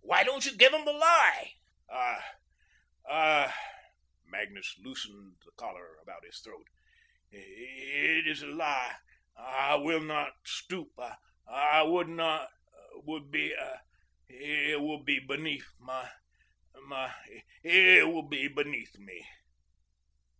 why 0.00 0.24
don't 0.24 0.44
you 0.44 0.56
give 0.56 0.74
'em 0.74 0.84
the 0.84 0.92
lie?" 0.92 1.52
"I 1.88 2.24
I," 3.08 3.54
Magnus 4.24 4.76
loosened 4.80 5.36
the 5.46 5.52
collar 5.52 5.94
about 6.02 6.24
his 6.24 6.40
throat 6.40 6.66
"it 7.30 8.26
is 8.26 8.42
a 8.42 8.48
lie. 8.48 8.96
I 9.36 9.76
will 9.76 10.00
not 10.00 10.32
stoop 10.44 10.98
I 11.46 11.82
would 11.84 12.08
not 12.08 12.48
would 13.04 13.30
be 13.30 13.54
it 14.28 14.80
would 14.80 15.04
be 15.04 15.20
beneath 15.20 15.68
my 15.78 16.10
my 16.88 17.14
it 17.62 18.08
would 18.08 18.30
be 18.30 18.48
beneath 18.48 18.98
me." 18.98 19.24